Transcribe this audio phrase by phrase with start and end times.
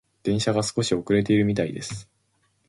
[0.23, 2.09] 電車が少し遅れているみたいです。